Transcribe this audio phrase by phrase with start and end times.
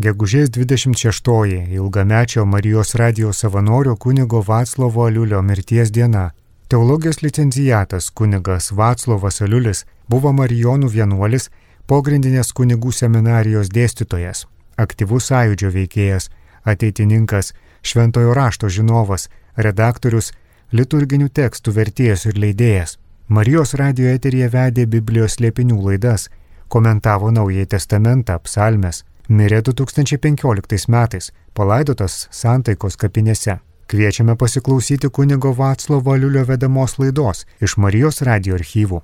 [0.00, 6.30] Gegužės 26-oji ilgamečio Marijos radijos savanorio kunigo Vaclovo Aliulio mirties diena.
[6.72, 11.50] Teologijos licencijatas kunigas Vaclovas Aliulis buvo Marijonų vienuolis,
[11.86, 14.46] pogrindinės kunigų seminarijos dėstytojas,
[14.80, 16.30] aktyvus sąjūdžio veikėjas,
[16.64, 19.28] ateitininkas, šventojo rašto žinovas,
[19.68, 20.32] redaktorius,
[20.72, 22.96] liturginių tekstų vertėjas ir leidėjas.
[23.28, 26.30] Marijos radio eterija vedė Biblijos slėpinių laidas,
[26.72, 33.60] komentavo Naująjį Testamentą, psalmes, mirė 2015 metais, palaidotas Santaikos kapinėse.
[33.90, 39.00] Kviečiame pasiklausyti kunigo Vaclovo Liulio vedamos laidos iš Marijos radio archyvų.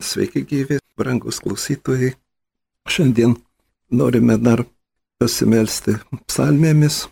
[0.00, 2.14] Sveiki gyvi, brangus klausytojai.
[2.88, 3.36] Šiandien
[3.92, 4.64] norime dar
[5.20, 7.04] pasimelsti psalmėmis,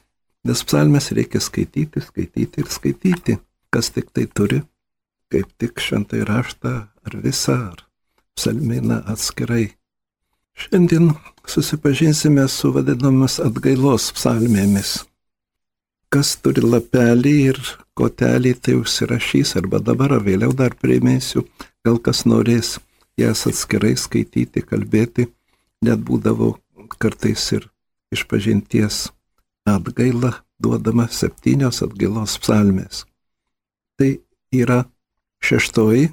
[0.49, 3.37] nes psalmės reikia skaityti, skaityti ir skaityti.
[3.71, 4.65] Kas tik tai turi,
[5.31, 6.73] kaip tik šventai raštą
[7.07, 7.85] ar visą, ar
[8.35, 9.69] psalminą atskirai.
[10.59, 11.13] Šiandien
[11.47, 15.01] susipažinsime su vadinamas atgailos psalmėmis.
[16.11, 17.61] Kas turi lapelį ir
[17.95, 21.45] kotelį, tai užsirašys arba dabar ar vėliau dar priminsiu,
[21.87, 22.79] gal kas norės
[23.21, 25.29] jas atskirai skaityti, kalbėti,
[25.87, 26.57] net būdavo
[26.99, 27.69] kartais ir
[28.11, 29.09] išpažinties
[29.71, 33.05] atgaila duodama septynios atgailos psalmės.
[33.97, 34.11] Tai
[34.53, 34.83] yra
[35.45, 36.11] šeštoji,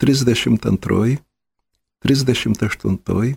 [0.00, 1.18] 32,
[2.06, 3.36] 38,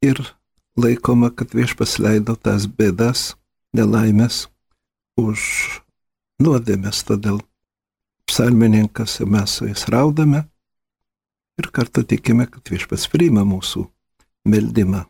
[0.01, 0.17] ir
[0.81, 3.37] laikoma, kad viešpas leido tas bėdas,
[3.77, 4.49] nelaimės
[5.21, 5.82] už
[6.41, 7.41] nuodėmės, todėl
[8.29, 10.47] psalmininkas ir mes su jais raudame
[11.61, 13.85] ir kartu tikime, kad viešpas priima mūsų
[14.49, 15.05] meldimą.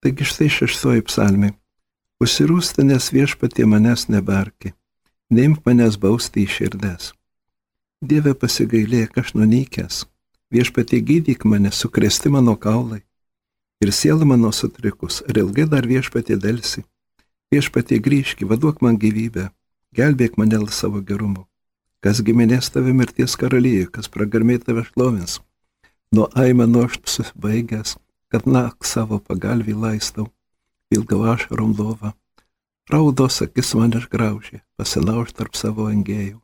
[0.00, 1.54] Taigi štai šeštoji psalmė.
[2.20, 4.74] Užsirūsta, nes viešpatie manęs nebarki,
[5.32, 7.12] neimk manęs bausti į širdes.
[8.00, 10.02] Dieve pasigailėk, aš nunykęs,
[10.52, 13.02] viešpatie gydyk mane, sukresti mano kaulai.
[13.80, 16.84] Ir siela mano sutrikus, ar ilgai dar viešpatie dėlsi.
[17.52, 19.48] Viešpatie grįžki, vaduok man gyvybę,
[19.96, 21.46] gelbėk mane savo gerumu.
[22.00, 25.40] Kas giminės tave mirties karalyje, kas pragarmiai tave šlovins.
[26.12, 27.98] Nuo aimano aš susibaigęs,
[28.32, 30.30] kad nak savo pagalvį laistau,
[30.90, 32.14] ilgau aš rumlovą.
[32.90, 36.40] Raudos akis man išgraužė, pasilauž tarp savo angėjų.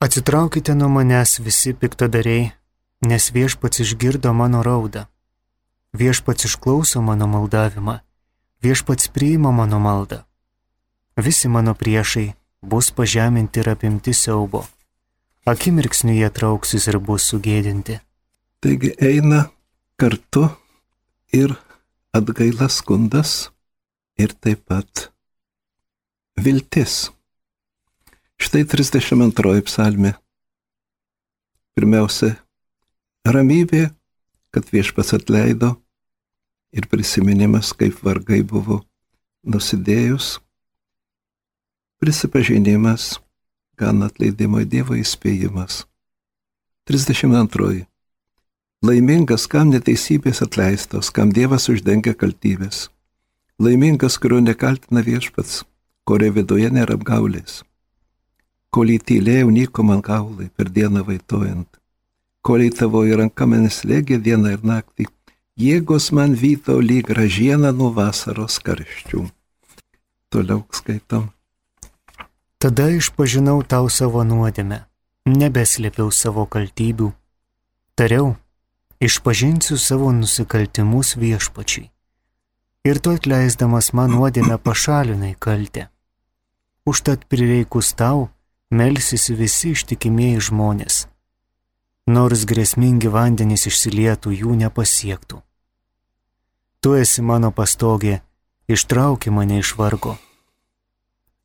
[0.00, 2.52] Atsitraukite nuo manęs visi piktadariai,
[3.04, 5.08] nes viešpats išgirdo mano raudą.
[5.92, 7.98] Viešpats išklauso mano maldavimą,
[8.62, 10.22] viešpats priima mano maldą
[11.20, 12.32] visi mano priešai
[12.62, 14.64] bus pažeminti ir apimti siaubo.
[15.46, 18.00] Akimirksniu jie trauksis ir bus sugėdinti.
[18.60, 19.46] Taigi eina
[19.96, 20.44] kartu
[21.32, 21.54] ir
[22.12, 23.48] atgaila skundas
[24.20, 25.08] ir taip pat
[26.36, 27.08] viltis.
[28.40, 30.14] Štai 32 psalmė.
[31.76, 32.34] Pirmiausia,
[33.24, 33.90] ramybė,
[34.52, 35.74] kad viešpas atleido
[36.76, 38.80] ir prisiminimas, kaip vargai buvo
[39.44, 40.38] nusidėjus
[42.00, 43.18] prisipažinimas,
[43.76, 45.84] gan atleidimo Dievo įspėjimas.
[46.88, 47.84] 32.
[48.80, 52.86] Laimingas, kam neteisybės atleistos, kam Dievas uždengia kaltybės.
[53.60, 55.66] Laimingas, kurio nekaltina viešpats,
[56.08, 57.60] kurio viduje nėra apgaulės.
[58.72, 61.68] Kol įtylėjau, nyko man kaulai per dieną vaitojant.
[62.40, 65.10] Kol į tavo į ranką man slėgė dieną ir naktį,
[65.60, 69.26] jėgos man vyto lyg gražiena nuo vasaros karščių.
[70.32, 71.28] Toliau skaitom.
[72.60, 74.82] Tada išpažinau tau savo nuodėmę,
[75.24, 77.06] nebeslėpiau savo kaltybių.
[77.96, 78.34] Tariau,
[79.00, 81.88] išpažinsiu savo nusikaltimus viešpačiai.
[82.84, 85.88] Ir tu atleisdamas man nuodėmę pašalinai kaltę.
[86.84, 88.28] Užtat prireikus tau,
[88.68, 91.06] melsis visi ištikimieji žmonės.
[92.12, 95.40] Nors grėsmingi vandenys išsilietų, jų nepasiektų.
[96.84, 98.20] Tu esi mano pastogė,
[98.68, 100.20] ištrauki mane iš vargo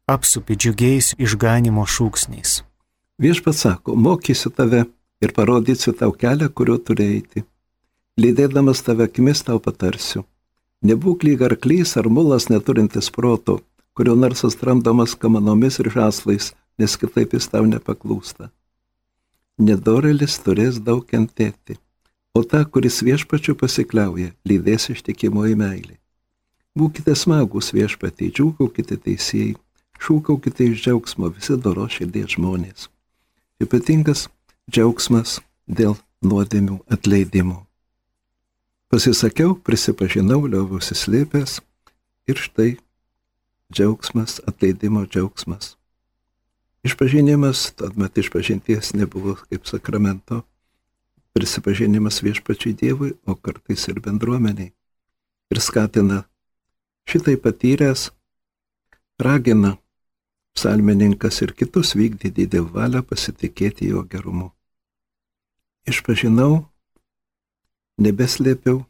[0.06, 2.62] apsupi džiugiais išganimo šūksniais.
[3.18, 4.84] Viešpats sako, mokysiu tave
[5.22, 7.42] ir parodysiu tau kelią, kuriuo turi eiti.
[8.22, 10.22] Lydėdamas tave akimis tau patarsiu.
[10.86, 13.58] Nebūk lyg arklys ar mulas neturintis proto,
[13.98, 18.52] kurio narsas tramdomas kamanomis ir žaslais, nes kitaip jis tau nepaklūsta.
[19.58, 21.80] Nedorelis turės daug kentėti,
[22.36, 25.98] o ta, kuris viešpačiu pasikliauja, lydės ištikimoji meilė.
[26.76, 29.56] Būkite smagus viešpatį, džiūgaukite teisėjai,
[30.06, 32.90] šūkaukite iš džiaugsmo visi doro širdies žmonės.
[33.62, 34.28] ypatingas
[34.70, 37.64] džiaugsmas dėl nuodėmių atleidimo.
[38.92, 41.60] Pasisakiau, prisipažinau, liauviausi slėpęs
[42.30, 42.76] ir štai
[43.74, 45.74] džiaugsmas, atleidimo džiaugsmas.
[46.86, 50.44] Išpažinimas, tuomet išpažinties nebuvo kaip sakramento,
[51.34, 54.70] prisipažinimas viešpačiai Dievui, o kartais ir bendruomeniai.
[55.50, 56.22] Ir skatina
[57.10, 58.12] šitai patyręs,
[59.18, 59.76] ragina
[60.56, 64.52] psalmininkas ir kitus vykdyti Dievo valią, pasitikėti jo gerumu.
[65.86, 66.66] Išpažinau,
[68.02, 68.82] nebeslėpiau,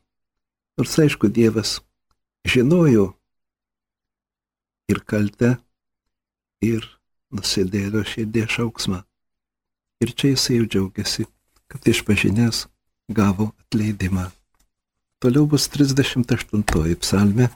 [0.77, 1.79] nors aišku, Dievas
[2.47, 3.09] žinojo
[4.91, 5.55] ir kaltę,
[6.61, 6.85] ir
[7.33, 9.01] nusidėlio širdė šauksmą.
[10.03, 11.25] Ir čia jisai jau džiaugiasi,
[11.71, 12.65] kad išpažinęs
[13.09, 14.29] gavo atleidimą.
[15.23, 16.63] Toliau bus 38
[17.01, 17.49] psalmė,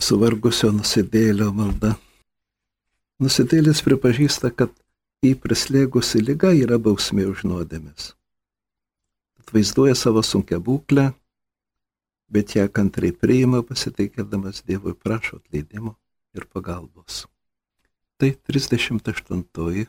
[0.00, 1.94] suvargusio nusidėlio malda.
[3.20, 4.72] Nusidėlis pripažįsta, kad
[5.20, 8.14] į prislėgusi lyga yra bausmė už nuodėmės.
[9.42, 11.10] Atvaizduoja savo sunkę būklę,
[12.32, 15.98] bet ją kantriai priima pasiteikėdamas Dievui prašo atleidimo
[16.32, 17.26] ir pagalbos.
[18.16, 19.84] Tai 38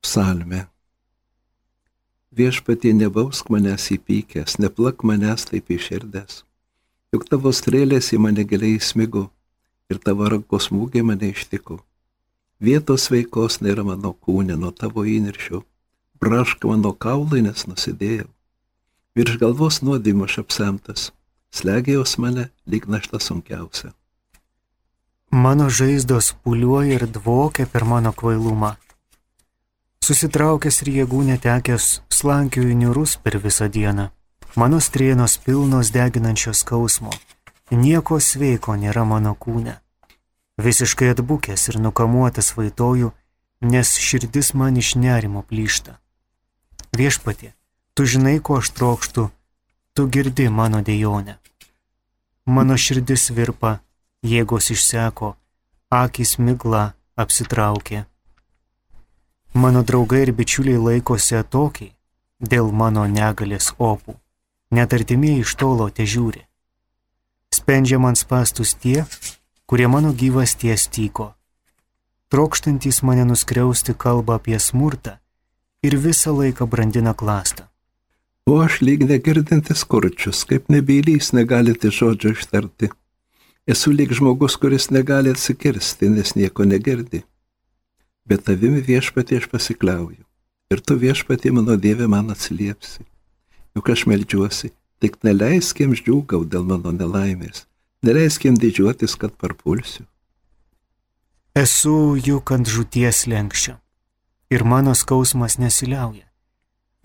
[0.00, 0.64] psalmė.
[2.36, 6.44] Viešpatie nebausk manęs įpykęs, neplak manęs taip iširdęs.
[7.12, 9.28] Juk tavo strėlės į mane giliai įsmigo
[9.90, 11.80] ir tavo rankos smūgiai mane ištiko.
[12.60, 15.62] Vietos veikos nėra mano kūne nuo tavo įniršio.
[16.20, 18.30] Braška mano kaulai, nes nusidėjau.
[19.16, 21.10] Virš galvos nuodėmų aš apsemtas.
[21.52, 23.92] Slegėjos mane lyg našta sunkiausia.
[25.30, 28.76] Mano žaizdos puliuoja ir dvokia per mano kvailumą.
[30.06, 34.10] Susitraukęs ir jėgų netekęs, slankioju niurus per visą dieną.
[34.56, 37.10] Mano strėnos pilnos deginančios skausmo.
[37.70, 39.80] Nieko sveiko nėra mano kūne.
[40.62, 43.10] Visiškai atbukęs ir nukamuotas vaitoju,
[43.60, 45.98] nes širdis man iš nerimo plyšta.
[46.96, 47.52] Viešpatė,
[47.94, 49.26] tu žinai, ko aš trokštų,
[49.94, 51.38] tu girdi mano dejonę.
[52.46, 53.80] Mano širdis virpa
[54.22, 55.34] jėgos išseko,
[55.90, 58.06] akis migla apsitraukė.
[59.54, 61.96] Mano draugai ir bičiuliai laikosi atokiai
[62.38, 64.14] dėl mano negalės opų,
[64.70, 66.46] net artimieji iš tolo te žiūri.
[67.56, 69.04] Spendžia man spastus tie,
[69.68, 71.32] kurie mano gyvas ties tyko.
[72.28, 75.16] Trokštantis mane nuskriausti kalba apie smurtą
[75.86, 77.64] ir visą laiką brandina klastą.
[78.46, 82.90] O aš lyg negirdintis kurčius, kaip nebylys negalite žodžio ištarti.
[83.66, 87.24] Esu lyg žmogus, kuris negali atsikirsti, nes nieko negirdi.
[88.26, 90.22] Bet tavimi viešpatį aš pasikliauju.
[90.70, 93.06] Ir tu viešpatį mano Dieve man atsiliepsi.
[93.74, 94.70] Juk aš melžiuosi,
[95.00, 97.66] tik neleiskim džiūgau dėl mano nelaimės.
[98.06, 100.04] Neleiskim didžiuotis, kad parpulsiu.
[101.56, 103.78] Esu juk ant žūties lenkščio.
[104.52, 106.26] Ir mano skausmas nesiliauja.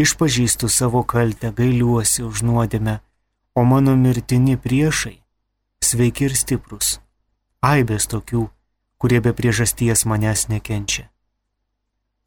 [0.01, 2.99] Išpažįstu savo kaltę, gailiuosi už nuodėmę,
[3.55, 5.21] o mano mirtini priešai
[5.81, 6.99] sveiki ir stiprus.
[7.61, 8.47] Aibės tokių,
[9.01, 11.09] kurie be priežasties manęs nekenčia.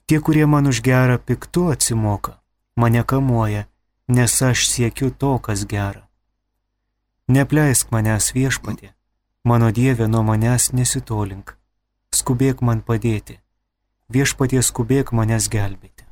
[0.07, 2.39] Tie, kurie man už gerą piktu atsimoka,
[2.77, 3.67] mane kamuoja,
[4.09, 6.05] nes aš siekiu to, kas gera.
[7.29, 8.93] Nepleisk manęs viešpatė,
[9.45, 11.57] mano Dieve nuo manęs nesitolink,
[12.13, 13.41] skubėk man padėti,
[14.13, 16.05] viešpatie skubėk manęs gelbėti.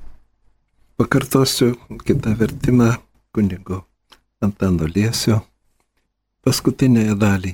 [0.96, 1.74] Pakartosiu
[2.06, 2.94] kitą vertimą
[3.32, 3.82] kunigo
[4.40, 5.42] Antano Liesio
[6.42, 7.52] paskutinėje dalį.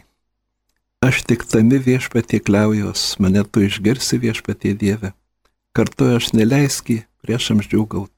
[1.04, 5.12] Aš tik tami viešpatie kliaujos, mane tu išgirsi viešpatie Dieve.
[5.76, 8.17] Kartu aš neleiski priešams džiūgaut.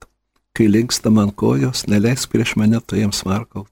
[0.56, 3.70] Kai linksta man kojos, neleisk prieš mane tu jiems markaut.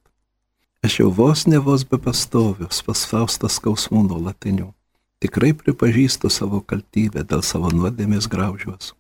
[0.82, 4.70] Aš jau vos ne vos be pastovius, pasfaustas skausmų nuolatinių.
[5.18, 8.94] Tikrai pripažįstu savo kaltybę, dėl savo nuodėmės graužiuos.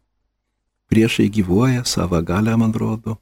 [0.90, 3.20] Priešai gyvuoja, savo galę man rodo.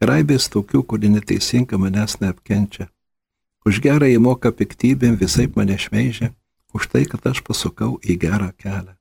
[0.00, 2.88] Raibės tokių, kurie neteisinga manęs neapkenčia
[3.68, 6.30] Už gerą įmoka piktybėm visai mane šmeižia,
[6.72, 8.94] už tai, kad aš pasukau į gerą kelią.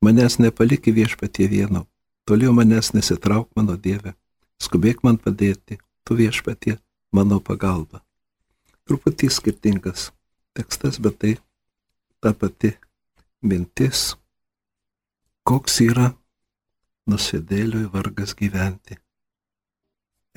[0.00, 1.84] Manęs nepaliki viešpatie vieno,
[2.30, 4.14] toliau manęs nesitrauk mano Dieve,
[4.62, 6.76] skubėk man padėti, tu viešpatie
[7.10, 8.04] mano pagalba.
[8.86, 10.10] Truputį skirtingas
[10.54, 11.32] tekstas, bet tai
[12.22, 12.70] ta pati
[13.42, 14.12] mintis,
[15.42, 16.12] koks yra
[17.10, 19.00] nusidėliui vargas gyventi.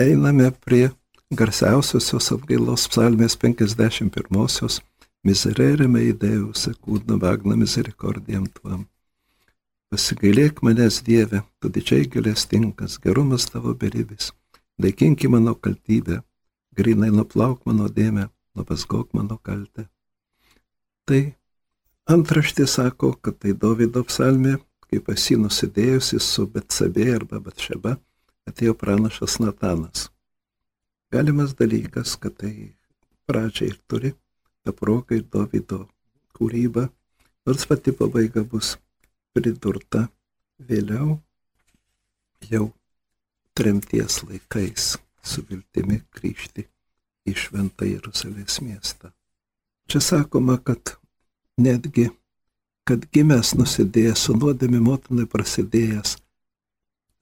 [0.01, 0.87] Einame prie
[1.29, 4.81] garsiausiosios atgailos psalmės 51-osios
[5.23, 8.81] Miserere mei Deus, kūdna vagna misericordiam tuam.
[9.93, 14.31] Pasigailėk manęs Dieve, tu didžiai galestinkas, gerumas tavo beribis,
[14.81, 16.15] daikinki mano kaltybę,
[16.73, 18.23] grinai nuplauk mano dėmę,
[18.57, 19.83] nupasgok mano kaltę.
[21.05, 21.19] Tai
[22.09, 24.55] antraštė sako, kad tai Davido psalmė,
[24.89, 27.93] kai pas jį nusidėjusi su Betsabė arba Betšeba
[28.49, 30.07] atėjo pranašas Natanas.
[31.13, 32.73] Galimas dalykas, kad tai
[33.29, 34.15] pradžia ir turi
[34.65, 35.83] tą progą ir Davido
[36.33, 36.87] kūrybą,
[37.45, 38.79] nors pati pabaiga bus
[39.33, 40.07] pridurta
[40.59, 41.17] vėliau
[42.49, 42.67] jau
[43.57, 46.67] tremties laikais su viltimi grįžti
[47.29, 49.13] į Šventą Jeruzalės miestą.
[49.87, 50.95] Čia sakoma, kad
[51.59, 52.09] netgi,
[52.87, 56.17] kad gimęs nusidėjęs, su nuodėmi motinai prasidėjęs,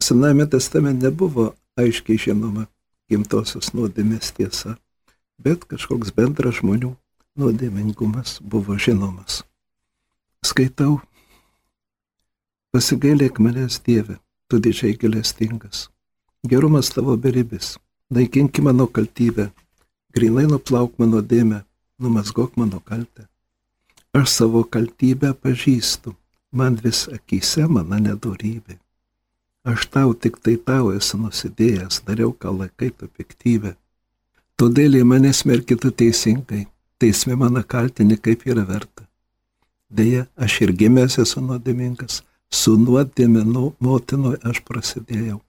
[0.02, 2.64] Sename testamente nebuvo aiškiai žinoma
[3.12, 4.74] gimtosios nuodėmės tiesa,
[5.38, 6.96] bet kažkoks bendras žmonių
[7.38, 9.44] nuodėmingumas buvo žinomas.
[10.42, 10.98] Skaitau,
[12.72, 15.90] pasigailėk manęs Dieve, tu didžiai gilestingas,
[16.48, 17.76] gerumas tavo beribis,
[18.10, 19.50] naikink mano kaltybę,
[20.16, 21.64] grinai nuplauk mano dėmę,
[22.00, 23.28] numasgok mano kaltę.
[24.16, 26.16] Aš savo kaltybę pažįstu,
[26.52, 28.80] man vis akise mano nedorybė.
[29.64, 33.76] Aš tau tik tai tau esu nusidėjęs, dariau, ką laikai tu piktybę.
[34.58, 36.66] Todėl į mane smerki tu teisingai,
[36.98, 39.06] teisme mano kaltini, kaip yra verta.
[39.90, 42.22] Deja, aš ir gimęs esu nuodėmingas,
[42.54, 45.40] su nuodėmė nu, motinoje aš prasidėjau,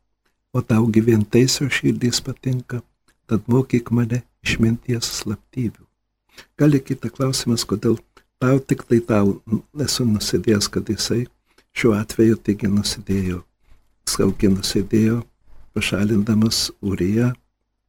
[0.53, 2.83] o tau gyventeisio širdys patinka,
[3.27, 5.87] tad mokyk mane išminties slaptybių.
[6.59, 7.99] Gali kita klausimas, kodėl
[8.43, 9.39] tau tik tai tau
[9.81, 11.25] esu nusidėjęs, kad jisai
[11.77, 13.43] šiuo atveju taigi nusidėjo
[14.09, 15.23] Skaukė nusėdėjo,
[15.77, 17.31] pašalindamas Uriją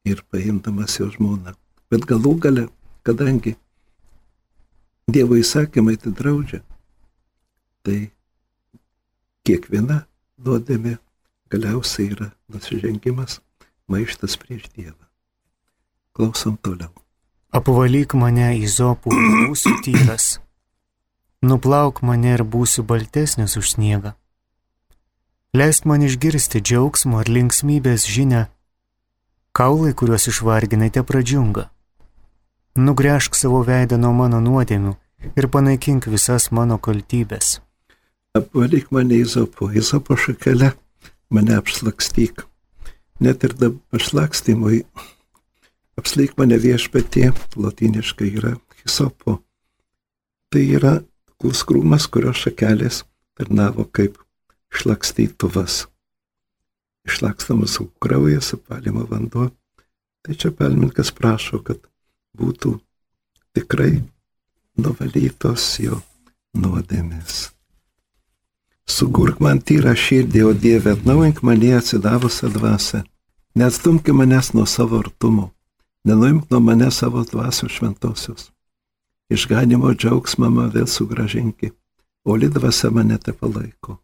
[0.06, 1.54] ir paimdamas jo žmoną.
[1.90, 2.68] Bet galų gale,
[3.06, 3.56] kadangi
[5.10, 6.62] Dievo įsakymai tai draudžia,
[7.84, 8.13] tai
[9.44, 10.04] kiekviena
[10.40, 10.96] nuodėmė
[11.52, 13.40] galiausiai yra nusižengimas,
[13.88, 15.04] maištas prieš Dievą.
[16.14, 16.92] Klausom toliau.
[17.54, 20.38] Apvalyk mane į zopų, būsiu tyras.
[21.44, 24.14] Nuplauk mane ir būsiu baltesnis už sniegą.
[25.54, 28.48] Leisk man išgirsti džiaugsmo ar linksmybės žinę.
[29.54, 31.68] Kaulai, kuriuos išvarginate, pradžiunga.
[32.74, 34.96] Nugręžk savo veidą nuo mano nuodėmių
[35.38, 37.60] ir panaikink visas mano kaltybės.
[38.34, 40.72] Apvalyk mane įzopo, įzopo šakelę,
[41.30, 42.42] mane apšlakstyk.
[43.22, 44.80] Net ir dabar pašlakstymui
[45.94, 49.36] apslyk mane viešpatie, latiniškai yra hisopo.
[50.50, 50.96] Tai yra
[51.38, 53.04] kuskrūmas, kurio šakelės
[53.38, 54.18] tarnavo kaip
[54.74, 55.84] šlakstytuvas.
[57.06, 59.52] Išlakstamas kraujas, apalima vanduo.
[60.26, 61.78] Tai čia palmininkas prašo, kad
[62.34, 62.80] būtų
[63.54, 64.00] tikrai
[64.74, 66.02] nuvalytos jo
[66.58, 67.53] nuodėmės.
[68.86, 73.02] Sugurk man tyrą širdį, o Dieve, atnaujink mane atsidavusią dvasę.
[73.56, 75.50] Neatstumki manęs nuo savo artumo,
[76.04, 78.50] nenuimk nuo mane savo dvasios šventosios.
[79.30, 81.70] Išganimo džiaugsmą man vėl sugražinki,
[82.26, 83.98] o lidvasa mane te palaiko.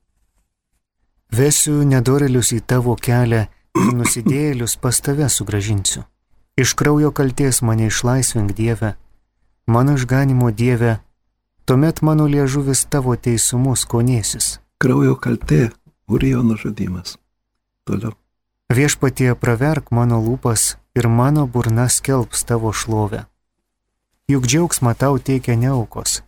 [1.30, 3.44] Vesiu nedorelius į tavo kelią
[3.76, 6.02] nusidėjėlius pas tave sugražinsiu.
[6.56, 8.94] Iš kraujo kalties mane išlaisvink Dieve,
[9.66, 10.98] mano išganimo Dieve,
[11.64, 14.58] tuomet mano liežuvis tavo teisumus konėsis.
[14.80, 15.74] Kraujo kaltė,
[16.08, 17.18] Urijo nužudymas.
[17.84, 18.14] Toliau.
[18.72, 23.26] Viešpatie praverk mano lūpas ir mano burna skelbs tavo šlovę.
[24.32, 26.22] Juk džiaugsmą tau teikia neaukos.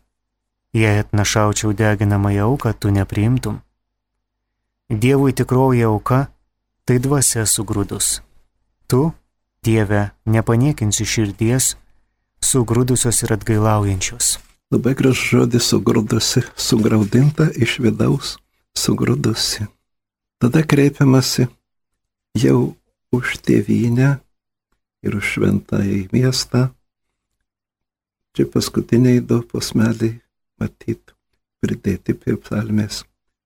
[0.76, 3.62] Jei atnašaučiau deginamąją auką, tu nepriimtum.
[4.90, 6.26] Dievui tikroji auka-
[6.84, 8.20] tai dvasia sugrūdus.
[8.86, 9.12] Tu,
[9.64, 11.76] Dieve, nepaniekinsi širdies,
[12.42, 14.51] sugrūdusios ir atgailaujančios.
[14.72, 18.38] Labai gražus žodis sugrūdusi, sugraudinta iš vidaus,
[18.72, 19.66] sugrūdusi.
[20.40, 21.44] Tada kreipiamasi
[22.40, 22.72] jau
[23.12, 24.14] už tėvynę
[25.04, 26.70] ir už šventąjį miestą.
[28.32, 30.14] Čia paskutiniai du posmeliai
[30.56, 31.12] matyt
[31.60, 33.02] pridėti prie psalmės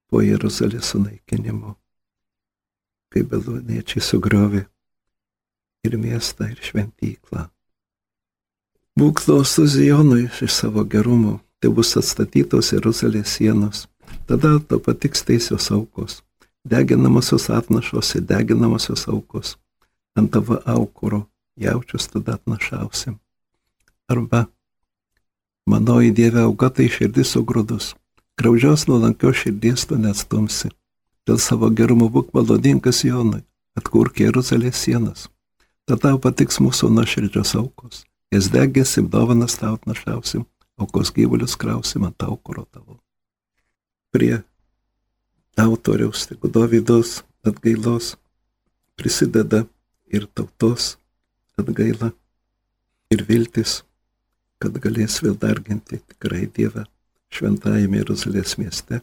[0.07, 1.75] po Jeruzalės sunaikinimo,
[3.11, 4.63] kai beloniečiai sugriovė
[5.91, 7.49] ir miestą, ir šventyklą.
[8.97, 13.85] Būk klausus Zionui iš savo gerumo, tai bus atstatytos Jeruzalės sienos,
[14.29, 16.23] tada to patiks teisios aukos,
[16.65, 19.57] deginamosios atnašos ir deginamosios aukos,
[20.17, 21.27] ant tavo aukuro
[21.57, 23.19] jaučius tada atnašausim.
[24.09, 24.47] Arba
[25.67, 27.93] manoji Dieve auga tai širdis sugrūdus
[28.39, 30.69] Graudžios nuolankios širdies tu neatstumsi.
[31.25, 33.41] Dėl savo gerumo būk malodingas Jonui,
[33.77, 35.31] atkurk Jeruzalės sienas.
[35.89, 38.05] Tada patiks mūsų nuoširdžios aukos.
[38.35, 40.45] Jas degėsim, dovanas tau atnašausim,
[40.83, 42.99] aukos gyvulius krausim ant aukuro tavo.
[44.11, 44.43] Prie
[45.57, 48.17] autoriaus, tik Dovydos atgailos
[48.99, 49.65] prisideda
[50.11, 50.97] ir tautos
[51.61, 52.11] atgaila
[53.13, 53.83] ir viltis,
[54.59, 56.87] kad galės vėl darginti tikrai Dievą
[57.31, 59.01] šventajame Jeruzalės mieste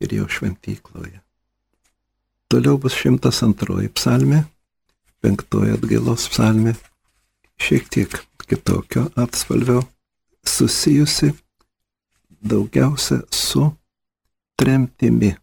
[0.00, 1.20] ir jo šventykloje.
[2.50, 4.44] Toliau bus 102 psalmė,
[5.22, 6.74] 5 atgailos psalmė,
[7.60, 8.16] šiek tiek
[8.50, 9.82] kitokio atspalvio,
[10.44, 11.30] susijusi
[12.40, 13.70] daugiausia su
[14.56, 15.34] tremtimi.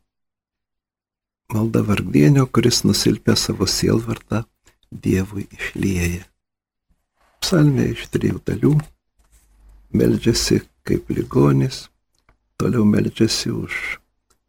[1.53, 4.43] Malda vargdienio, kuris nusilpė savo sielvartą,
[4.91, 6.25] Dievui išlieja.
[7.43, 8.73] Psalmė iš trijų dalių.
[9.95, 11.85] Meldžiasi kaip ligonis,
[12.59, 13.79] toliau meldžiasi už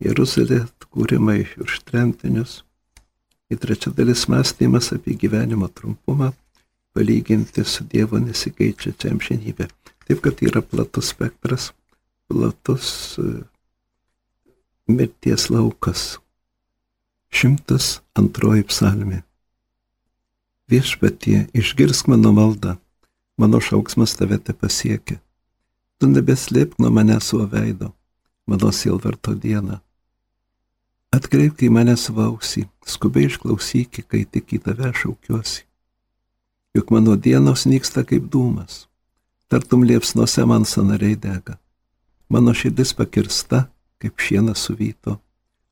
[0.02, 2.62] Jeruzalę atkūrimą, už tremtinius.
[3.50, 6.32] Į trečią dalis mąstymas apie gyvenimo trumpumą,
[6.98, 9.68] palyginti su Dievo nesikeičiančia amžinybė.
[10.08, 11.68] Taip, kad yra platus spektras,
[12.26, 12.88] platus
[13.22, 13.26] e,
[14.90, 16.16] mirties laukas.
[17.30, 19.20] Šimtas antroji psalmė.
[20.68, 22.74] Viešpatie, išgirsk mano maldą,
[23.38, 25.20] mano šauksmas tave te pasiekia.
[26.02, 27.92] Tu nebeslėpk nuo mane savo veido,
[28.50, 29.78] mano silvarto dieną.
[31.14, 35.67] Atkreipk į mane svausį, skubiai išklausyk, kai tik į tave šaukiuosi.
[36.76, 38.84] Juk mano dienos nyksta kaip dūmas,
[39.48, 41.56] tartum liepsnuose man sanariai dega.
[42.28, 43.64] Mano širdis pakirsta,
[43.98, 45.16] kaip šienas suvyto,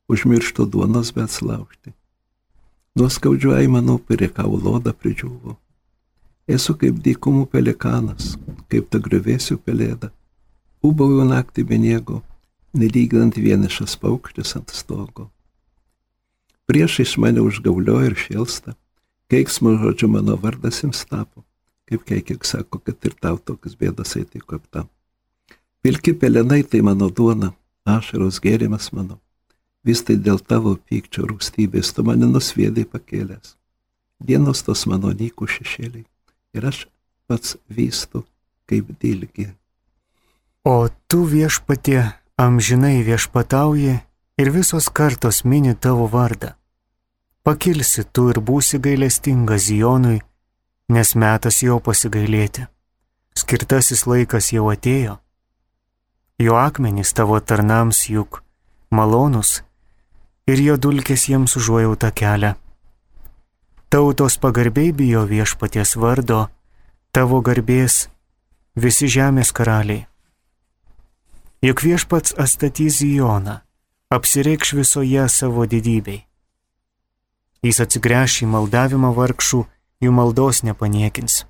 [0.09, 1.93] užmiršto duonos bet slaužti.
[2.97, 5.59] Nuo skaudžių aimanų prie kauloda pridžiūvo.
[6.49, 8.37] Esu kaip dykumų pelikanas,
[8.73, 10.09] kaip ta grįvėsių pelėda.
[10.87, 12.23] Ūbauju naktį be miego,
[12.73, 15.29] nelyginant vienišas paukštis ant stogo.
[16.67, 18.77] Prieš iš mane užgaulioja ir šėlsta,
[19.33, 21.45] keiksmo žodžiu mano vardas jums tapo,
[21.89, 24.89] kaip keikiek sako, kad ir tau tokias bėdas aitiko aptam.
[25.83, 27.53] Pilki pelenai tai mano duona,
[27.87, 29.21] ašaros gėrimas mano
[29.87, 33.55] vis tai dėl tavo pykčio rūstybės tu mane nusvėdai pakėlęs.
[34.27, 36.05] Dienos tos mano nykų šešėliai
[36.57, 36.87] ir aš
[37.31, 38.25] pats vystu
[38.67, 39.53] kaip dilgė.
[40.67, 42.01] O tu viešpatie
[42.43, 43.99] amžinai viešpatauji
[44.43, 46.56] ir visos kartos mini tavo vardą.
[47.47, 50.17] Pakilsi tu ir būsi gailestingas Zijonui,
[50.91, 52.65] nes metas jo pasigailėti.
[53.39, 55.15] Skirtasis laikas jau atėjo.
[56.43, 58.43] Jo akmenys tavo tarnams juk
[58.91, 59.61] malonus
[60.51, 62.57] ir jo dulkės jiems užuojauta kelia.
[63.95, 66.49] Tautos pagarbiai bijo viešpaties vardo,
[67.15, 68.09] tavo garbės
[68.75, 70.09] visi žemės karaliai.
[71.63, 73.61] Juk viešpats atstatys Zijoną,
[74.11, 76.26] apsireikš visoje savo didybei.
[77.67, 79.61] Jis atsigręš į maldavimą vargšų,
[80.05, 81.43] jų maldos nepaniekins.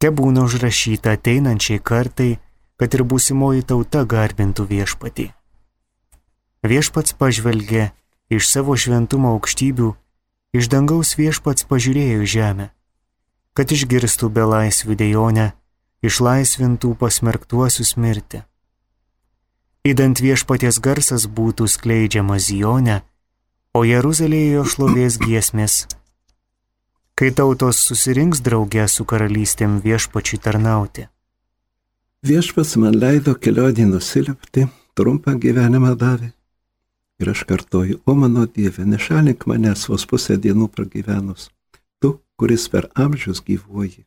[0.00, 2.36] Te būna užrašyta ateinančiai kartai,
[2.80, 5.26] kad ir būsimoji tauta garbintų viešpatį.
[6.64, 7.90] Viešpats pažvelgė
[8.32, 9.92] iš savo šventumo aukštybių,
[10.56, 12.70] iš dangaus viešpats pažiūrėjo žemę,
[13.56, 15.46] kad išgirstų be laisvių dėjonę,
[16.08, 18.42] išlaisvintų pasmerktuosius mirti.
[19.86, 23.02] Įdant viešpaties garsas būtų skleidžiamas Zionė,
[23.76, 25.74] o Jeruzalėje šlovės giesmės.
[27.16, 31.04] Kai tautos susirinks draugė su karalystėm viešpačiui tarnauti.
[32.24, 34.64] Viešpats man leido kelionį nusilpti,
[34.96, 36.30] trumpą gyvenimą davė.
[37.20, 41.50] Ir aš kartoju, o mano Dieve, nešalink manęs vos pusę dienų pragyvenus,
[42.00, 44.06] tu, kuris per amžius gyvuoji.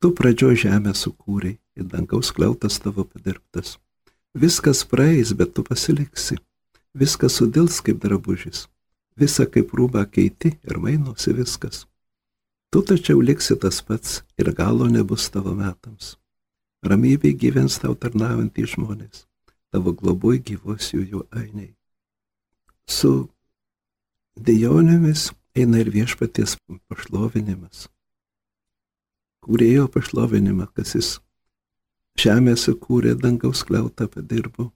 [0.00, 3.76] Tu pradžio žemę sukūrei ir dangaus kliautas tavo padirbtas.
[4.32, 6.40] Viskas praeis, bet tu pasiliksi.
[6.94, 8.66] Viskas sudils kaip drabužis.
[9.16, 11.86] Visa kaip rūba keiti ir mainosi viskas.
[12.72, 16.16] Tu tačiau liksi tas pats ir galo nebus tavo metams.
[16.82, 19.26] Ramybė gyvens tau tarnaujantys žmonės.
[19.72, 21.72] Tavo globoj gyvos jų jų ainiai
[22.88, 23.12] su
[24.36, 26.56] dejonėmis eina ir viešpaties
[26.90, 27.88] pašlovinimas.
[29.42, 31.10] Kūrėjo pašlovinimą, kas jis
[32.18, 34.70] žemę sukūrė, dangaus kliautą padirbo.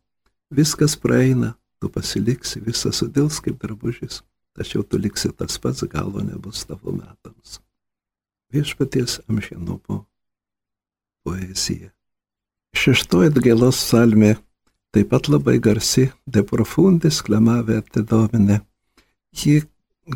[0.51, 4.23] Viskas praeina, tu pasiliksi, visas sudils kaip drabužis,
[4.57, 7.61] tačiau tu liksi tas pats, galo nebus tavo metams.
[8.53, 10.05] Viešpaties amžinumo
[11.25, 11.91] poezija.
[12.77, 14.37] Šeštoji atgailos salmė
[14.95, 18.61] taip pat labai garsi De profundis klamavę te domine.
[19.33, 19.63] Ji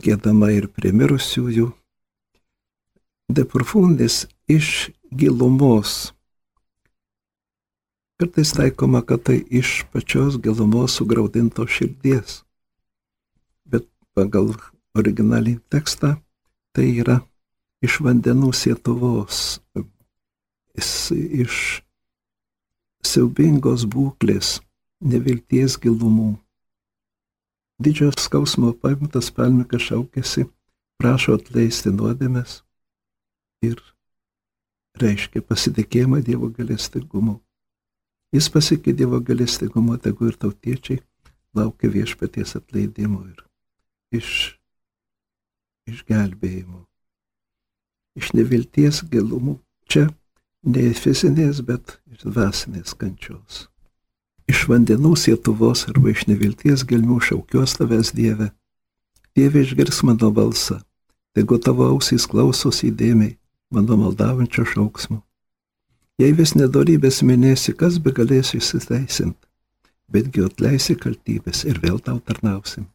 [0.05, 1.67] gėdama ir prie mirusiųjų.
[3.31, 6.13] De profundis iš gilumos.
[8.21, 12.43] Kartais taikoma, kad tai iš pačios gilumos sugraudinto širdies.
[13.65, 14.53] Bet pagal
[14.93, 16.19] originalį tekstą
[16.77, 17.23] tai yra
[17.81, 19.63] iš vandenų sietuvos,
[20.77, 21.57] iš
[23.01, 24.59] siaubingos būklės
[25.01, 26.35] nevilties gilumų.
[27.81, 30.51] Didžio skausmo paimtas palmikas šaukėsi,
[31.01, 32.61] prašo atleisti nuodėmės
[33.65, 33.81] ir
[35.01, 37.41] reiškia pasitikėjimą Dievo galestingumu.
[38.31, 41.01] Jis pasikė Dievo galestingumu, tegu ir tautiečiai
[41.55, 43.41] laukia viešpaties atleidimo ir
[44.15, 44.31] iš,
[45.91, 46.85] išgelbėjimo.
[48.19, 49.57] Iš nevilties gilumų
[49.91, 50.07] čia
[50.63, 53.67] ne fizinės, bet iš dvasinės kančios.
[54.51, 58.51] Iš vandenų sietuvos arba iš nevilties gelmių šaukiuos tavęs Dieve.
[59.35, 60.81] Dieve išgirs mano balsą,
[61.35, 63.37] tegu tavo ausys klausos įdėmiai
[63.75, 65.23] mano maldaujančio šauksmo.
[66.21, 69.47] Jei vis nedorybės minėsi, kas be galės įsiteisinti,
[70.13, 72.91] betgi atleisi kaltybės ir vėl tau tarnausim.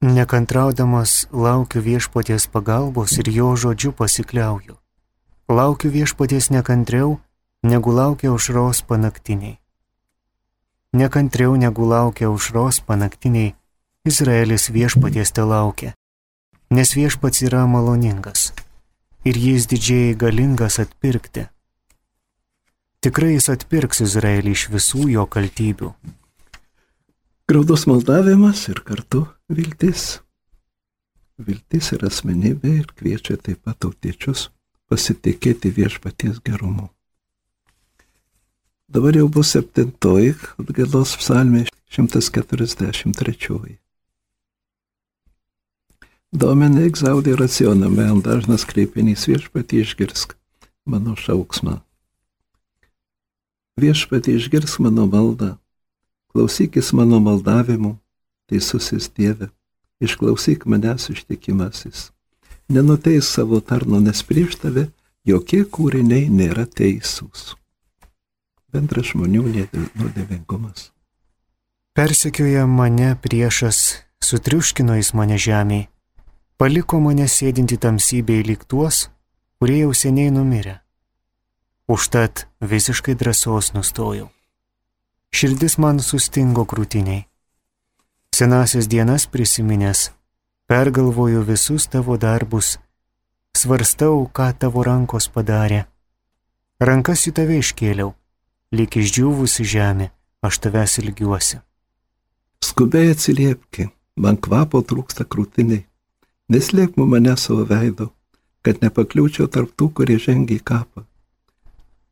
[0.00, 4.78] Nekantraudamas laukiu viešpaties pagalbos ir jo žodžiu pasikliauju.
[5.50, 7.18] Laukiu viešpaties nekantriau,
[7.66, 9.58] negu laukia užros panaktiniai.
[10.94, 13.56] Nekantriau negu laukia užros panaktiniai,
[14.06, 15.96] Izraelis viešpaties te laukia,
[16.70, 18.52] nes viešpats yra maloningas
[19.26, 21.50] ir jis didžiai galingas atpirkti.
[23.00, 25.94] Tikrai jis atpirks Izraelį iš visų jo kaltybių.
[27.48, 30.20] Graudus maldavimas ir kartu viltis.
[31.40, 34.50] Viltis yra asmenybė ir kviečia taip pat tautiečius
[34.92, 36.90] pasitikėti viešpaties gerumu.
[38.90, 43.78] Dabar jau bus septintoji atgailos psalmė 143.
[46.30, 50.36] Domene egzaudė racioną, man dažnas kreipinys viešpatį išgirsk
[50.84, 51.80] mano šauksmą.
[53.80, 55.54] Viešpatį išgirsk mano maldą,
[56.34, 57.96] klausykis mano maldavimų,
[58.50, 59.48] teisusis Dieve,
[60.04, 62.10] išklausyk manęs ištikimasis
[62.70, 64.86] nenuteis savo tarno, nes prieš tave
[65.26, 67.54] jokie kūriniai nėra teisūs.
[68.70, 69.42] Bendras žmonių
[69.98, 70.90] nuodėmingumas.
[71.98, 73.80] Persekioja mane priešas,
[74.22, 75.88] sutriuškino jis mane žemėje,
[76.56, 79.08] paliko mane sėdinti tamsybėje lyg tuos,
[79.58, 80.78] kurie jau seniai numirė.
[81.90, 84.28] Užtat visiškai drąsos nustojau.
[85.34, 87.24] Širdis man sustingo krūtiniai.
[88.30, 90.04] Senasias dienas prisiminęs,
[90.70, 92.76] pergalvoju visus tavo darbus,
[93.58, 95.80] svarstau, ką tavo rankos padarė.
[96.78, 98.14] Rankas į tave iškėliau,
[98.70, 100.12] lyg išdžiūvusi žemė,
[100.46, 101.58] aš tavęs ilgiuosi.
[102.70, 105.82] Skubiai atsiliepki, man kvapo trūksta krūtiniai,
[106.54, 108.12] neslėpk mane savo veido,
[108.62, 111.09] kad nepakliūčiau tarp tų, kurie žengia į kapą.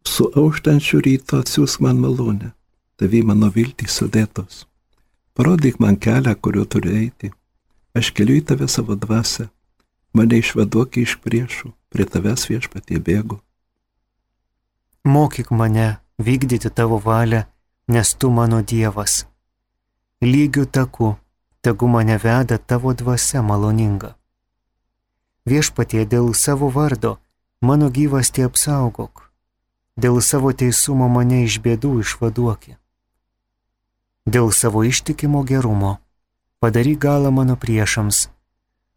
[0.09, 2.55] Su auštančiu ryto atsiūsk man malonę,
[2.97, 4.65] tavi mano viltys sudėtos.
[5.37, 7.31] Parodyk man kelią, kuriuo turiu eiti
[7.99, 9.49] Aš keliu į tave savo dvasę,
[10.15, 13.41] mane išvaduok iš priešų, prie tavęs viešpatie bėgu.
[15.09, 17.47] Mokyk mane vykdyti tavo valią,
[17.89, 19.25] nes tu mano Dievas.
[20.23, 21.15] Lygių taku,
[21.65, 24.13] tegu mane veda tavo dvasia maloninga.
[25.49, 27.17] Viešpatie dėl savo vardo
[27.65, 29.28] mano gyvastį apsaugok,
[29.99, 32.77] dėl savo teisumo mane iš bėdų išvaduoki.
[34.29, 35.99] Dėl savo ištikimo gerumo
[36.61, 38.29] padaryk galą mano priešams,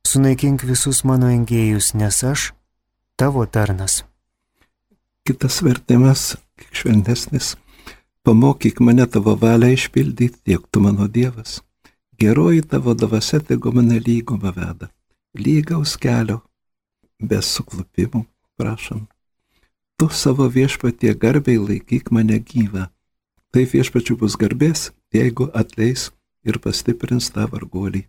[0.08, 2.52] sunaikink visus mano engėjus, nes aš
[3.16, 4.02] tavo tarnas.
[5.26, 7.54] Kitas vertimas, kiek šventesnis,
[8.26, 11.62] pamokyk mane tavo valią išpildyti, tiek tu mano Dievas.
[12.18, 14.90] Geroji tavo dvasia tegu mane lygumą veda,
[15.38, 16.42] lygaus kelio,
[17.22, 18.26] be suklupimų,
[18.58, 19.06] prašom.
[20.02, 22.88] Tu savo viešpatie garbiai laikyk mane gyvą.
[23.54, 26.08] Taip viešpačių bus garbės, jeigu atleis
[26.42, 28.02] ir pastiprins tą vargolį.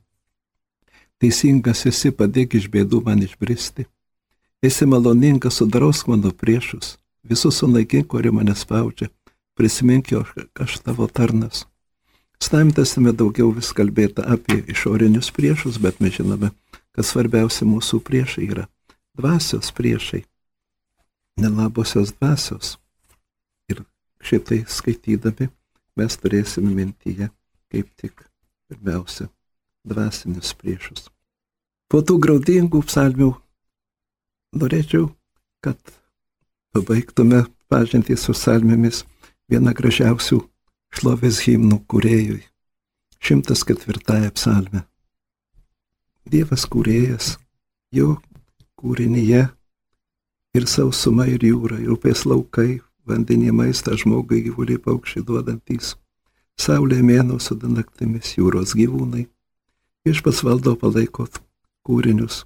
[1.20, 3.85] Teisingas esi, padėk iš bėdų man išbristi.
[4.64, 6.96] Esi maloningas, sudrausk mano priešus,
[7.28, 9.12] visus sunaikink, kurie mane spaudžia,
[9.52, 10.24] prisimink jo,
[10.57, 11.66] aš tavo tarnas.
[12.40, 16.55] Stamtesime daugiau vis kalbėta apie išorinius priešus, bet mes žinome,
[16.96, 18.70] kad svarbiausia mūsų priešai yra
[19.12, 20.24] dvasios priešai,
[21.42, 22.76] nelabosios dvasios.
[23.70, 23.85] Ir
[24.22, 25.50] šitai skaitydami
[25.98, 27.28] mes turėsime mintyje
[27.72, 28.24] kaip tik
[28.68, 29.28] pirmiausia
[29.88, 31.09] dvasinius priešus.
[31.88, 33.33] Po tų graudingų psalmių
[34.61, 35.11] norėčiau,
[35.64, 35.78] kad
[36.72, 39.02] pabaigtume pažintį su psalmėmis
[39.52, 40.40] vieną gražiausių
[40.92, 42.42] šlovės himnų kūrėjui.
[43.22, 44.83] 104 psalmė.
[46.28, 47.37] Dievas kūrėjas,
[47.94, 48.16] jo
[48.81, 49.46] kūrinyje
[50.54, 55.96] ir sausuma ir jūra, ir upės laukai, vandenį maistą žmogui gyvuliai paukščiai duodantys
[56.60, 59.26] Saulė mėnų su naktimis jūros gyvūnai.
[60.04, 61.26] Viešpas valdo palaiko
[61.86, 62.44] kūrinius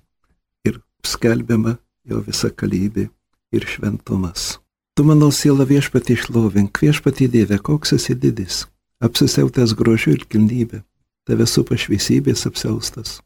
[0.65, 3.09] ir skelbiama jo visa kalybė
[3.53, 4.59] ir šventumas.
[4.97, 8.65] Tu mano siela viešpatį išlovink, viešpatį Dieve, koks esi didis,
[9.05, 10.81] apsisiautęs grožiu ir kilnybė,
[11.29, 13.21] tave su pašviesybės apsiaustas.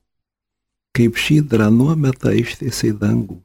[0.96, 3.38] Kaip šį dranuo metą ištiesiai dangų,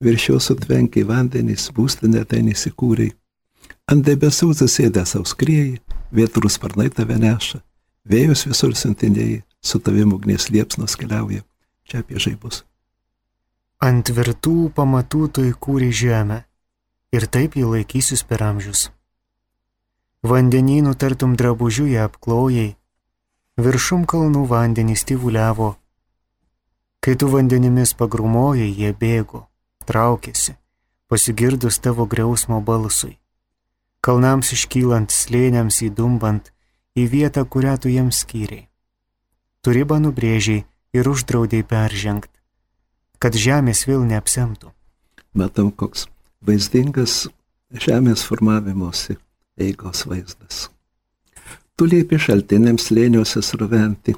[0.00, 3.12] virš jo sutvenkiai vandenys, būstinė ten įsikūrei,
[3.90, 5.80] ant debesų zasėdęs auskrieji,
[6.12, 7.60] vietrų sparnai tave neša,
[8.08, 11.44] Vėjus visur sintinėjai, su tavim ugnies liepsnos keliauja.
[11.84, 12.64] Čia apie žaibus.
[13.80, 16.40] Ant tvirtų pamatų tu įkūrė žemę
[17.12, 18.88] ir taip jį laikysius per amžius.
[20.24, 22.74] Vandenynų tartum drabužių ją apklojai,
[23.60, 25.74] viršum kalnų vandenys tyvuliavo.
[27.00, 29.46] Kai tu vandenimis pagrumojai, jie bėgo,
[29.88, 30.56] traukėsi,
[31.08, 33.18] pasigirdus tavo griausmo balsui.
[34.00, 36.52] Kalnams iškylant, slėniams įdumbant,
[36.96, 38.68] į vietą, kurią tu jiems skyriai.
[39.60, 40.64] Tu ribą nubrėžiai
[40.96, 42.32] ir uždraudėjai peržengti,
[43.20, 44.72] kad žemės vėl neapsemtų.
[45.36, 46.08] Matom, koks
[46.40, 47.28] vaizdingas
[47.70, 49.18] žemės formavimosi
[49.60, 50.70] eigos vaizdas.
[51.76, 54.16] Tu liepi šaltiniams lėniuose sroventi,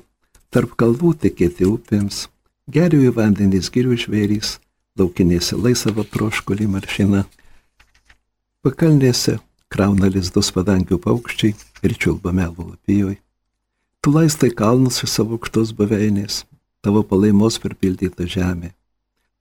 [0.51, 2.29] tarp kalvų tekėti upėms,
[2.71, 4.57] gerių į vandenys girių žvėrys,
[5.01, 7.25] laukinėse laisvą troškulį maršina,
[8.65, 9.39] pakalnėse
[9.73, 11.55] krauna lizdus padangių paukščiai
[11.87, 13.19] ir čiulba melų lapijoj.
[14.03, 16.43] Tu laistai kalnus iš savo aukštos buveinės,
[16.83, 18.73] tavo palaimos pripildyta žemė.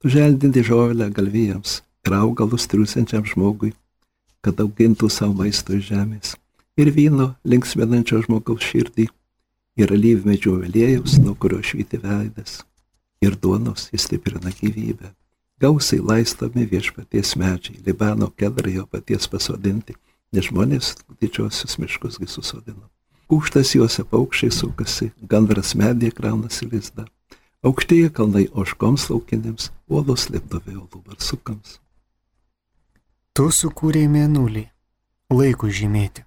[0.01, 3.73] Tu želdinti žolę galvijams ir augalus triusiančiam žmogui,
[4.41, 6.37] kad augintų savo maisto iš žemės
[6.79, 9.07] ir vyno linksminančio žmogaus širdį,
[9.81, 12.61] ir alyvmedžio vėlėjaus, nuo kurio švyti veidas,
[13.21, 15.11] ir duonos įstiprina gyvybę.
[15.61, 19.93] Gausiai laistomi viešpaties medžiai, Libano kedrai jo paties pasodinti,
[20.33, 22.87] nes žmonės didžiosius miškusgi susodino.
[23.29, 27.05] Kūštas juose paukščiai sukasi, gandras medė kraunasi lizdą.
[27.61, 31.77] Aukštieji kalnai oškoms laukinėms, uolos lipdavė uolų barsukams.
[33.37, 34.65] Tu sukūrėjai mėnulį,
[35.29, 36.25] laikų žymėti.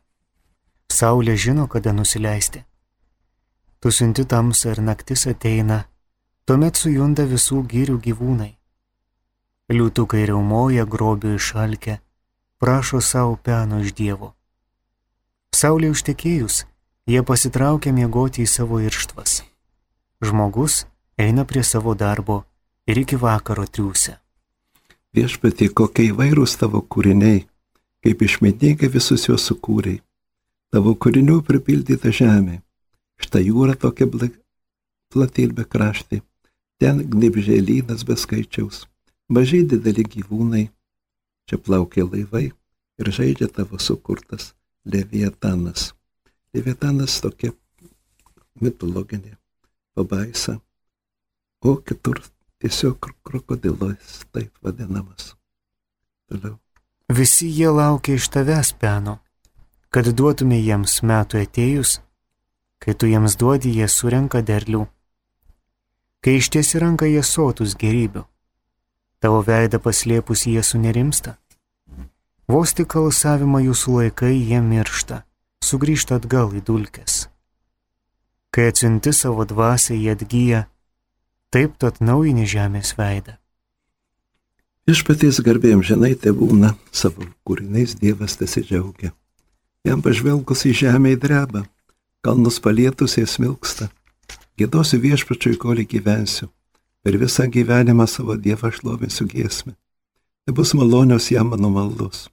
[0.94, 2.62] Saulė žino, kada nusileisti.
[3.82, 5.88] Tu siunti tamsą ir naktis ateina,
[6.46, 8.54] tuomet sujunda visų gyrių gyvūnai.
[9.72, 11.98] Liūtukai reumoja grobių išalkę,
[12.60, 14.34] prašo savo peno iš Dievo.
[15.54, 16.64] Saulė užtekėjus,
[17.08, 19.42] jie pasitraukia miegoti į savo irštvas.
[20.24, 20.84] Žmogus
[21.16, 22.42] eina prie savo darbo
[22.86, 24.18] ir iki vakaro triūsia.
[25.14, 27.46] Viešpatie, kokie įvairūs tavo kūriniai,
[28.04, 30.00] kaip išmėdingai visus juos sukūrei
[30.74, 32.58] tavo kūrinių pripildyta žemė.
[33.22, 36.18] Štai jūra tokia plati ir bekrašti,
[36.82, 38.88] ten gnibžė lynas be skaičiaus,
[39.28, 40.64] mažai dideli gyvūnai,
[41.48, 42.50] čia plaukia laivai
[42.98, 44.52] ir žaidžia tavo sukurtas
[44.84, 45.92] Leviatanas.
[46.54, 47.52] Leviatanas tokia
[48.60, 49.36] mitologinė
[49.94, 50.58] pabaisa,
[51.64, 52.20] o kitur
[52.62, 55.34] tiesiog krokodilas taip vadinamas.
[56.28, 56.58] Toliau.
[57.08, 59.18] Visi jie laukia iš tavęs peno,
[59.92, 61.98] kad duotumė jiems metų atėjus,
[62.80, 64.86] kai tu jiems duodi, jie surenka derlių.
[66.24, 68.24] Kai ištiesi ranką jie sotus gerybių,
[69.24, 71.38] tavo veidą paslėpus jie sunerimsta.
[72.50, 75.22] Vos tik kalsavimą jūsų laikai jie miršta,
[75.64, 77.22] sugrįžta atgal į dulkes.
[78.52, 80.60] Kai atsinti savo dvasę, jie atgyja,
[81.48, 83.38] taip tu atnaujini žemės veidą.
[84.84, 89.14] Iš paties garbėjim žinai, te būna savo kūriniais Dievas tesidžiaugia.
[89.88, 91.64] Jam pažvelgus į žemę įdreba,
[92.20, 93.88] kalnus palietus jie smilksta.
[94.60, 96.50] Gėdosiu viešpačiui, kol gyvensiu.
[97.04, 99.74] Per visą gyvenimą savo Dievą šlovinsiu giesmę.
[100.44, 102.28] Tai bus malonios jam mano maldos,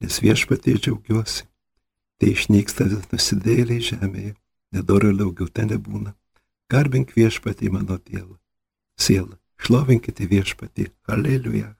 [0.00, 1.44] nes viešpatie džiaugiuosi.
[2.16, 4.34] Tai išnyksta nusidėliai žemėje,
[4.72, 6.14] nedoro daugiau ten nebūna.
[6.72, 8.38] Garbink viešpatį mano Dievą.
[8.96, 10.90] Siela, šlovinkite viešpatį.
[11.12, 11.74] Aleliuja.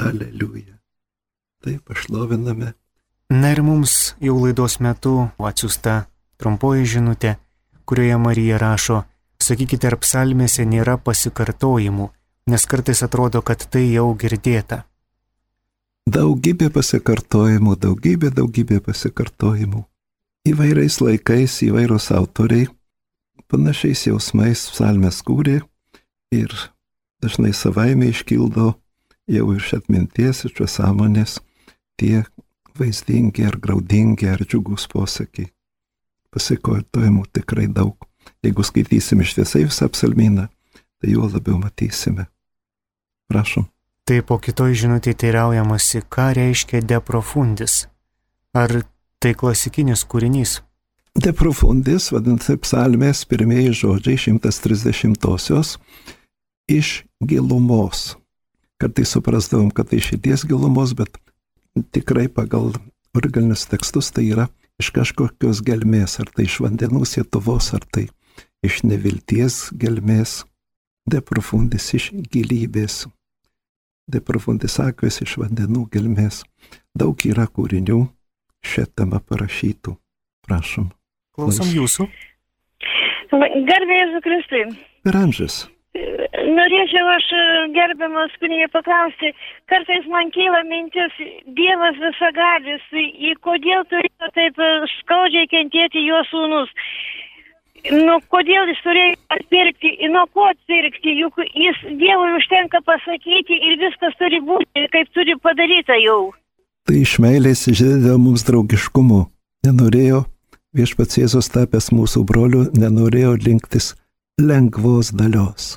[0.00, 0.78] Aleliuja.
[1.60, 2.72] Taip, pašloviname
[3.30, 6.08] Na ir mums jau laidos metu atsiusta
[6.42, 7.36] trumpoji žinutė,
[7.86, 9.04] kurioje Marija rašo,
[9.44, 12.10] sakykite, ar psalmėse nėra pasikartojimų,
[12.50, 14.84] nes kartais atrodo, kad tai jau girdėta.
[16.10, 19.84] Daugybė pasikartojimų, daugybė, daugybė pasikartojimų.
[20.50, 22.66] Įvairiais laikais įvairūs autoriai
[23.50, 25.60] panašiais jausmais psalmės kūrė
[26.34, 26.54] ir
[27.22, 28.72] dažnai savaime iškildo
[29.30, 31.38] jau iš atminties, iš sąmonės
[32.00, 32.24] tie
[32.78, 35.50] vaizdingi ar graudingi ar džiugus posakiai.
[36.30, 38.09] Pasikartojimų tikrai daug.
[38.44, 40.48] Jeigu skaitysim ištisai visą apsalmyną,
[41.00, 42.26] tai juo labiau matysime.
[43.28, 43.68] Prašom.
[44.08, 47.84] Tai po kitoj žinutė teiraujamasi, ką reiškia deprofundis.
[48.56, 48.80] Ar
[49.22, 50.60] tai klasikinis kūrinys?
[51.14, 55.76] Deprofundis, vadinasi, psalmės pirmieji žodžiai 130-osios
[56.70, 58.16] iš gilumos.
[58.80, 61.18] Kartais suprasdavom, kad tai šities gilumos, bet
[61.94, 62.72] tikrai pagal
[63.14, 64.48] originalius tekstus tai yra
[64.80, 68.08] iš kažkokios gelmės, ar tai iš vandenų sietuvos, ar tai
[68.64, 70.42] iš nevilties gelmės,
[71.10, 73.04] de profundis iš gilybės,
[74.10, 76.42] de profundis akvės iš vandenų gelmės.
[76.96, 78.00] Daug yra kūrinių
[78.66, 79.94] šią temą parašytų.
[80.46, 80.90] Prašom.
[81.36, 82.08] Klausom jūsų.
[83.30, 84.64] Garbė Jėzų Kristui.
[85.06, 85.62] Per amžius.
[85.90, 87.24] Norėčiau aš
[87.74, 89.32] gerbiamas kunigė paklausti,
[89.66, 91.16] kartais man kyla mintis,
[91.56, 94.60] Dievas visagalis, į kodėl turėjo taip
[94.92, 96.70] skaudžiai kentėti jo sūnus.
[97.90, 104.14] Nu, kodėl jis turėjo atpirkti, nuo ko atpirkti, juk jis Dievui užtenka pasakyti ir viskas
[104.20, 106.30] turi būti, kaip turi padaryta jau.
[106.86, 109.24] Tai iš meilės žydėjo mums draugiškumu.
[109.66, 110.22] Nenorėjo,
[110.76, 113.94] viešpats Jėzus tapęs mūsų broliu, nenorėjo linktis
[114.40, 115.76] lengvos dalios,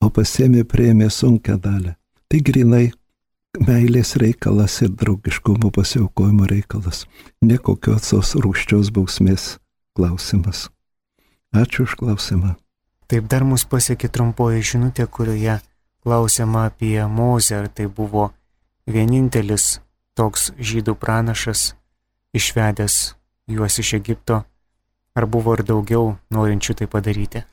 [0.00, 1.96] o pasėmė prieimė sunkę dalę.
[2.28, 2.88] Tai grinai
[3.56, 7.06] meilės reikalas ir draugiškumo pasiaukojimo reikalas,
[7.42, 9.56] ne kokios rūščios bausmės
[9.96, 10.68] klausimas.
[11.52, 12.56] Ačiū už klausimą.
[13.08, 15.60] Taip dar mus pasiekė trumpoji žinutė, kurioje
[16.04, 18.30] klausima apie Mozę, ar tai buvo
[18.86, 19.80] vienintelis
[20.14, 21.72] toks žydų pranašas
[22.36, 23.14] išvedęs
[23.48, 24.42] juos iš Egipto,
[25.16, 27.44] ar buvo ir daugiau norinčių tai padaryti.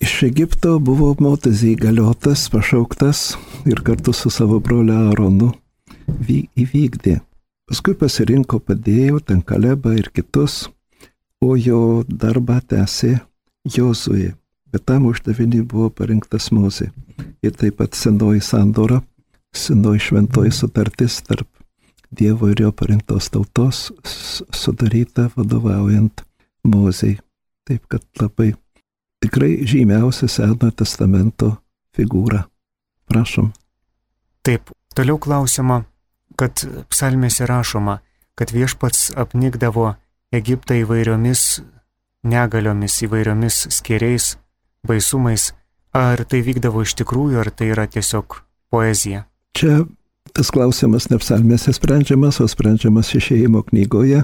[0.00, 3.34] Iš Egipto buvo Motazė įgaliotas, pašauktas
[3.68, 5.50] ir kartu su savo broliu Aronu
[6.56, 7.18] įvykdė.
[7.68, 10.70] Paskui pasirinko padėjų, ten Kalebą ir kitus,
[11.44, 13.18] o jo darbą tęsė
[13.76, 14.32] Jozuė,
[14.72, 16.88] bet tam uždavinį buvo parinktas Mozė.
[17.44, 19.02] Ir taip pat senoji sandora,
[19.52, 21.48] senoji šventoji sutartis tarp
[22.10, 26.24] Dievo ir jo parinktos tautos sudaryta vadovaujant
[26.64, 27.20] Mozei.
[27.68, 28.54] Taip kad labai
[29.20, 31.56] tikrai žymiausia Senojo testamento
[31.96, 32.44] figūra.
[33.10, 33.50] Prašom.
[34.46, 35.82] Taip, toliau klausima,
[36.38, 37.98] kad psalmėse rašoma,
[38.38, 39.94] kad viešpats apnikdavo
[40.32, 41.60] Egiptą įvairiomis
[42.22, 44.36] negaliomis įvairiomis skeriais,
[44.86, 45.50] baisumais,
[45.96, 48.40] ar tai vykdavo iš tikrųjų, ar tai yra tiesiog
[48.72, 49.24] poezija?
[49.56, 49.84] Čia
[50.36, 54.22] tas klausimas ne psalmėse sprendžiamas, o sprendžiamas išėjimo knygoje.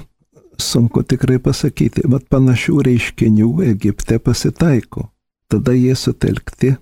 [0.57, 5.11] Sunku tikrai pasakyti, mat panašių reiškinių Egipte pasitaiko.
[5.53, 6.75] Tada jie sutelkti,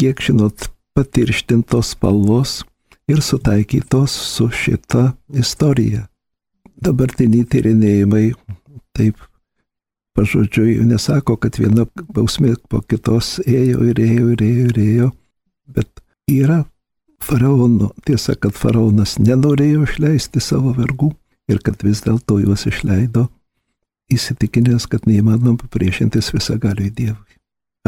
[0.00, 2.62] kiek žinot, patirštintos spalvos
[3.08, 6.08] ir sutaikytos su šita istorija.
[6.84, 8.26] Dabartiniai tyrinėjimai
[8.96, 9.18] taip
[10.14, 15.10] pažodžiui nesako, kad viena bausmė po kitos ėjo ir ėjo ir ėjo ir ėjo,
[15.74, 16.62] bet yra
[17.24, 21.14] faraono, tiesa, kad faraonas nenorėjo išleisti savo vergų
[21.50, 23.28] ir kad vis dėlto juos išleido,
[24.12, 27.38] įsitikinęs, kad neįmanoma priešintis visagaliui Dievui.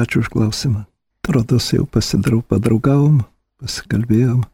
[0.01, 0.85] Ačiū už klausimą.
[1.27, 3.25] Rodos jau pasidarau, padraugavom,
[3.59, 4.45] pasikalbėjom.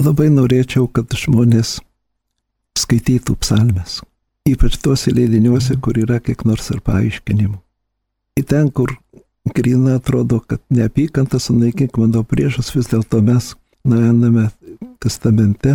[0.00, 1.76] Labai norėčiau, kad žmonės
[2.78, 4.00] skaitytų psalmes
[4.44, 7.56] ypač tuose leidiniuose, kur yra kiek nors ar paaiškinimų.
[8.36, 8.92] Į ten, kur
[9.56, 14.46] grina atrodo, kad neapykantą sunaikink mano priešus, vis dėlto mes Naujame
[14.96, 15.74] testamente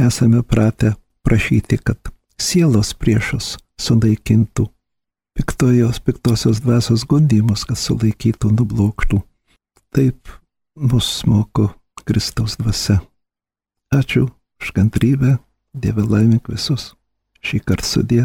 [0.00, 0.94] esame pratę
[1.26, 1.98] prašyti, kad
[2.40, 4.68] sielos priešus sunaikintų,
[5.36, 9.20] piktojos, piktosios dvasios gundymus, kad sulaikytų, nublokštų.
[9.94, 10.32] Taip
[10.76, 11.70] mus moko
[12.04, 13.00] Kristaus dvasia.
[13.90, 14.28] Ačiū
[14.62, 15.38] už kantrybę,
[15.74, 16.94] Dieve laimink visus
[17.46, 18.24] šį kartą sudė